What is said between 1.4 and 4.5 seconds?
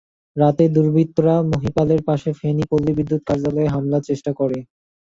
মহিপালের পাশে ফেনী পল্লী বিদ্যুৎ কার্যালয়ে হামলার চেষ্টা